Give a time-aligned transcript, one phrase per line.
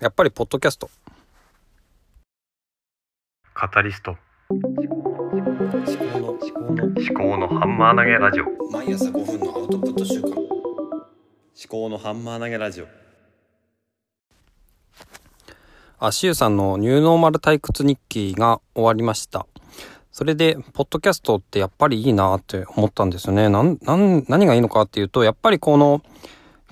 [0.00, 0.88] やっぱりポッドキャスト。
[3.52, 4.16] カタリスト。
[4.48, 4.78] 思考
[6.18, 8.44] の思考の思考のハンマー投げラジオ。
[8.72, 10.48] 毎朝5分のアウトプット週間思
[11.68, 12.86] 考のハンマー投げラジオ。
[15.98, 19.46] あしゆさんのニューノーマル退屈日記が終わりました。
[20.12, 23.50] それでポッドキャストってやっぱりいいなって思ったんですよね。
[23.50, 26.00] なんなん何がいいのかっていうとやっぱりこの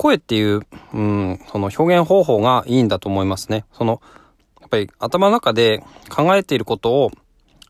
[0.00, 0.62] 声っていう、
[0.94, 4.00] うん、その表現方法がいいんだと思いますねその
[4.62, 7.10] やっぱり頭の中で考えていることを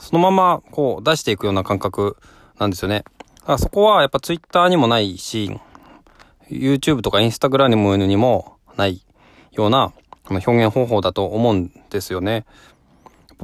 [0.00, 2.16] そのままこう出していくような感覚
[2.58, 3.04] なんですよね。
[3.40, 5.58] だからそこはやっぱ Twitter にもないし、
[6.50, 7.68] YouTube とか Instagram
[8.06, 9.02] にもない
[9.52, 9.92] ような
[10.28, 12.44] 表現方法だと思うんですよね。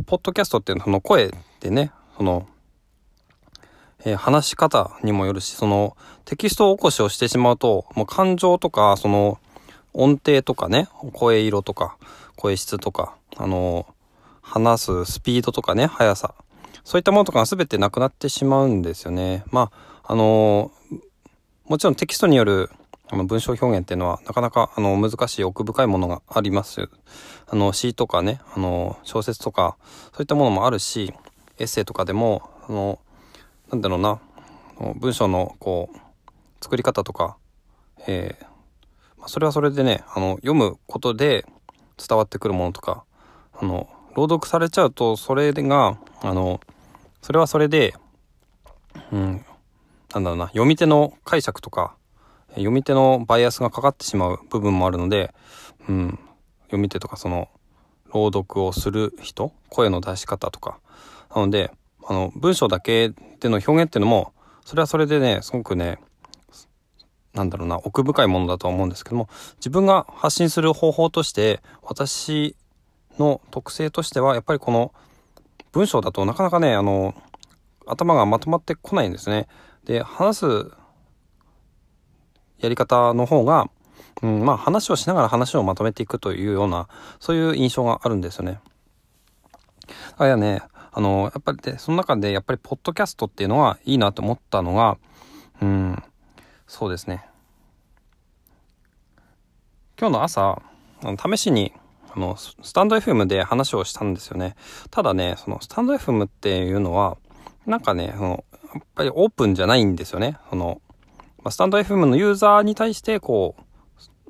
[0.07, 2.47] ポッドキャストっていうのはその声でね、その、
[4.05, 9.39] えー、話し方にもよるし、そのテキスト起こしをしてしまうと、もう感情とか、その
[9.95, 11.97] 音程とかね、声色とか、
[12.37, 13.87] 声質とか、あの
[14.41, 16.35] 話すスピードとかね、速さ。
[16.85, 19.45] そういったものとかが全てなくなってしまうんですよね。
[19.51, 19.71] ま
[20.05, 20.73] あ、あの
[21.67, 22.71] もちろんテキストによる
[23.09, 26.89] あの文章表現っていうのはなかなかあの難しい奥深いものがあります。
[27.47, 29.77] あの詩とかね、あの小説とか
[30.13, 31.13] そういったものもあるし、
[31.59, 32.99] エッセイとかでも、あの、
[33.73, 34.21] なんだろうな、
[34.97, 35.99] 文章のこう、
[36.63, 37.39] 作り方とか、
[38.07, 38.45] えー、
[39.19, 41.47] まあ、それはそれでね、あの、読むことで
[41.97, 43.05] 伝わってくるものとか、
[43.55, 46.61] あの、朗読されちゃうと、それが、あの、
[47.23, 47.95] それはそれで、
[49.11, 49.45] うん、
[50.13, 51.97] なんだろうな、読み手の解釈とか、
[52.51, 55.33] 読み手のバイアスがかかってしまう部分もあるので、
[55.89, 56.19] うん、
[56.65, 57.49] 読み手とかその、
[58.13, 60.79] 朗読をする人、声の出し方とか。
[61.35, 61.73] なので、
[62.07, 64.33] あの、文章だけでの表現っていうのも、
[64.65, 65.99] それはそれでね、すごくね、
[67.35, 72.57] なんだろうな、奥深いものだと思うんですけども、自分が発信する方法として、私
[73.19, 74.93] の特性としては、やっぱりこの
[75.73, 77.15] 文章だとなかなかね、あの、
[77.87, 79.49] 頭がまとまってこないんですね。
[79.85, 80.71] で、話す
[82.59, 83.69] やり方の方が、
[84.23, 88.61] うん、まあ話をしながら話をまとめていくというような、そういう印象があるんですよね。
[90.17, 90.63] あいやね、
[90.93, 94.99] あの、やっぱりで、その中でやっぱりポッドキャストっていうのはいいなと思ったのが、
[95.61, 96.03] うん、
[96.67, 97.25] そうですね。
[99.99, 100.63] 今日の朝、
[101.03, 101.73] あの試しに
[102.15, 104.55] あの、スタンド FM で話をしたんですよね。
[104.91, 107.17] ただね、そのスタンド FM っていうのは、
[107.67, 110.37] なんかね、その、やっぱりオープンじゃないんですよね。
[110.51, 110.83] その、
[111.39, 113.57] まあ、スタンド FM のユーザーに対して、こ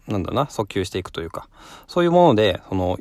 [0.08, 1.48] う、なんだな、訴求していくというか、
[1.88, 2.98] そういうもので、その、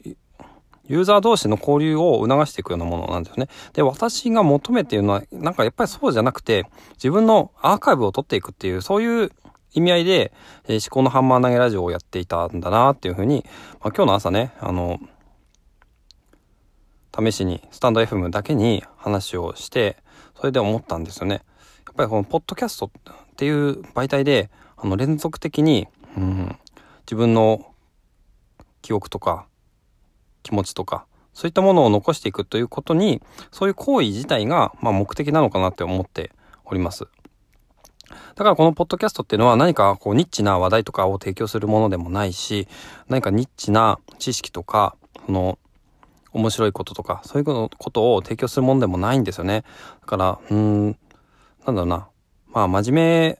[0.91, 3.47] ユーザー同士の交流を促していくようなものなんですよね。
[3.73, 6.65] で、私が求めているのは、なんかやっぱりそうじゃなくて、
[6.95, 9.31] 自分のアーカイブを取っていくっていう、そういう
[9.73, 10.33] 意味合いで、
[10.67, 13.45] えー、思考のハンマー投げラジオをやっていたんだなっていうふうに、
[13.79, 14.99] まあ、今日の朝ね、あの、
[17.17, 19.97] 試しにスタンド FM だけに話をして、
[20.35, 21.35] それで思ったんですよね。
[21.85, 22.89] やっぱりこのポッドキャストっ
[23.35, 25.87] ていう媒体で、あの連続的に、
[26.17, 26.57] うん、
[27.05, 27.73] 自分の
[28.81, 29.45] 記憶とか
[30.43, 33.21] 気持ちとか、そういったものを残していくということに、
[33.51, 36.31] そういう行為自体が、まあ、目的なのかなって思って
[36.65, 37.07] おります。
[38.35, 42.67] だからこのポッドキャストっていうのは何かこうニッチな話題とかを提供するものでもないし、
[43.07, 45.57] 何かニッチな知識とか、その、
[46.33, 49.63] 面白いこととか、そういうことを提供するものでもないんですよね。
[50.01, 50.95] だから、うん、なん
[51.65, 52.07] だろうな。
[52.53, 53.37] まあ、真面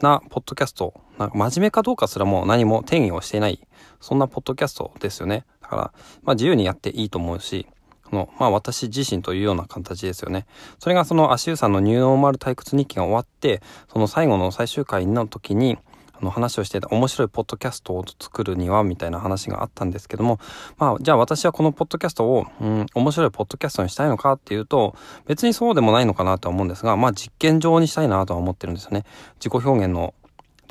[0.00, 3.60] なポッドキャスト、なんか真面目かどうかすらも何も定義をしていない、
[4.00, 5.44] そんなポッドキャストですよね。
[5.60, 5.92] だから、
[6.22, 7.66] まあ自由にやっていいと思うし、
[8.12, 10.46] の、まあ私自身というような形ですよね。
[10.78, 13.62] それがその足湯さんのニューノーマル退屈日記が終わって、
[13.92, 15.78] その最後の最終回の時に、
[16.22, 20.38] の話をしてた面白いポッドキャストを作るにはみたいな話があったんですけども、
[20.78, 24.94] まあじゃあ私はこのポッドキャストを、うん、面白いポッドキャストにしたいのかっていうと、
[25.26, 29.04] 別にそうでもないのかなとは思うんですが、まあ実験上にしたいなとは思ってるんですよね。
[29.40, 30.14] 自己表現の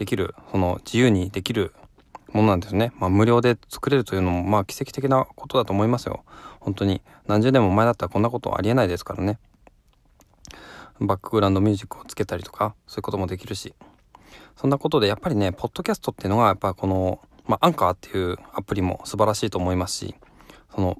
[0.01, 1.75] できる、その自由にできる
[2.33, 2.91] ものなんですね。
[2.97, 6.23] まあ無料で作れるというのもまあ奇跡的なことだと思いますよ。
[6.59, 9.37] 本当に何十年も前だったらこんなことありえないですからね。
[10.99, 13.75] バックグラウンドミュージックをつけたりとかそういうこともできるし。
[14.55, 20.15] そんなことでやっぱりね、ポッドキャストっていうのがやっぱこの、まあアンカーっていうアプリも素晴らしいと思いますし、
[20.73, 20.97] その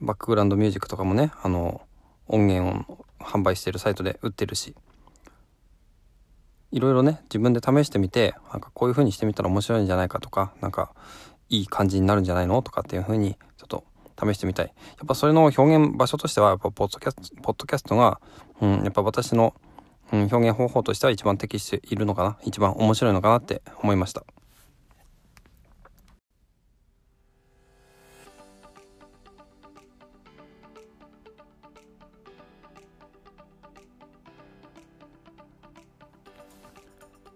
[0.00, 1.82] バックグラウンドミュージックとかもね、あの
[2.28, 4.74] 音源を販売してるサイトで売ってるし、
[6.72, 10.92] いろいろね、自分で試してみて、なんかこういう風にしてみたら面白いんじゃないかとか、なんか
[11.48, 13.84] いい感じになるんじゃないのとかっていう風にちょっと
[14.20, 14.66] 試してみたい。
[14.66, 14.72] や
[15.04, 18.20] っぱそれの表現場所としては、やっぱポッドキャスト、ポッドキャストが、
[18.60, 19.54] うん、やっぱ私の、
[20.12, 24.24] うん、表現方法としては一番適しているのかな、一番面白いのかなって思いました。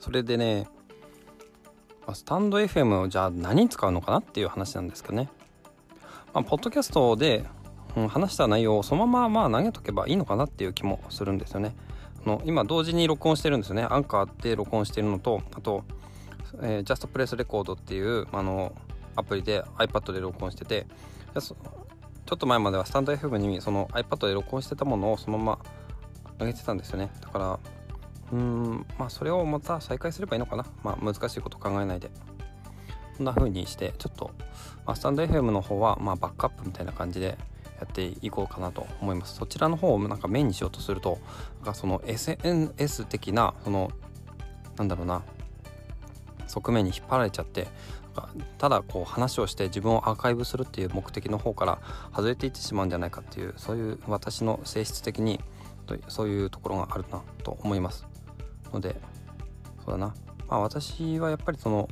[0.00, 0.66] それでね
[2.10, 5.28] まスタンド FM をじゃあ何に使うのかなっていう話なんですけどね、
[6.34, 7.44] まあ、ポッドキャストで、
[7.96, 11.74] うん、話した内容をそのまままあ投げとけばいいのかなっていう気もするんですよね。
[12.26, 13.86] あの今同時に録音してるんですよね。
[13.88, 15.84] アンカーで録音してるのとあと、
[16.62, 18.72] えー、ジャストプレスレコードっていうあの
[19.16, 20.86] アプリで iPad で録音してて
[21.34, 25.58] ちょっと前まではスタンド FM にその iPad で録音してたものをそのまま
[26.38, 27.10] 上げてたんですよね。
[27.20, 27.58] だから
[28.32, 30.64] うんまあそれをまた再開すればいいのかな。
[30.82, 32.10] まあ難しいこと考えないで。
[33.16, 34.30] こんな風にしてちょっと、
[34.86, 37.36] まあ、スタンド FM の方はまあバックアップみたいな感じで
[37.78, 39.34] やっていこうかなと思います。
[39.34, 41.18] そちらの方をなんかメインにしようとすると
[41.58, 43.90] なんかその SNS 的なその
[44.78, 45.22] なんだろうな
[46.46, 47.68] 側面に引っ張られちゃって
[48.58, 51.78] ただこう話をして自分をアーカイブするっていう目的の方から
[52.14, 55.40] 外れていってしまうんじゃないかっていうそういう私の性質的に
[56.08, 58.09] そういうところがあるなと思います。
[58.72, 58.96] ので
[59.84, 60.14] そうだな。
[60.48, 61.88] まあ私はやっぱりその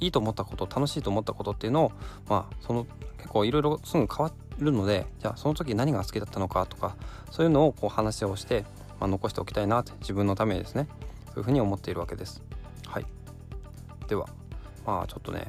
[0.00, 1.92] いいと思ったこと楽しいと思ったことっていうのを
[2.28, 2.86] まあその
[3.16, 6.96] 結構いろいろすぐ変わるのでじゃあその時何が好きだったのかとか
[7.30, 8.64] そういうのをこう話をして、
[9.00, 10.88] まあ、残しておきたいなって自分のためにですね。
[11.32, 12.42] そういうふうに思っているわけです。
[12.86, 13.06] はい。
[14.06, 14.28] では
[14.86, 15.48] まあちょっとね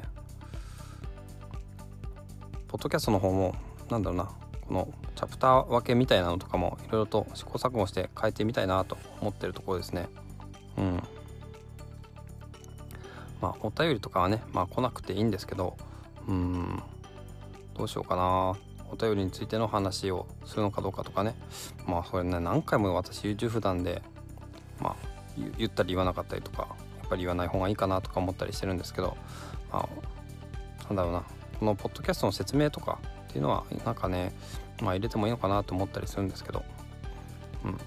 [2.68, 3.54] ポッドキャストの方も
[3.90, 4.24] なんだろうな
[4.66, 10.08] このチャプター分けみたいなのとかもいろいろと試行錯誤して変えてみたいなと思ってるところですね。
[10.78, 11.02] うん。
[13.40, 15.76] まあお便りとかはねまあ来なくていいんですけど
[16.28, 16.82] うん。
[17.76, 18.54] どうしようかな。
[18.90, 21.34] お便りについての話をするのかどうかとかね。
[21.86, 24.02] まあそれね何回も私優柔不断で
[24.80, 24.96] まあ
[25.58, 26.68] 言ったり言わなかったりとか
[27.00, 29.16] やっぱり言わない方がいいかなとか思ったりしてるんですけど
[29.72, 29.88] ま
[30.80, 31.24] あなんだろうな。
[31.58, 32.98] このポッドキャストの説明とか
[33.28, 34.32] っていうのはなんかね
[34.80, 36.64] まあ入れてもいいのかなと思ったりするんですけど
[37.64, 37.78] うん。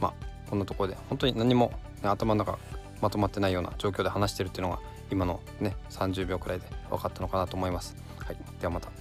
[0.00, 0.14] まあ
[0.48, 1.72] こんなところで本当に何も、
[2.10, 2.58] 頭の中
[3.00, 4.78] まとまってないような状況で話してるっていうのが
[5.10, 7.96] 今のね30秒くらいで分かったのかなと思います。
[8.18, 8.91] はい、ではまた。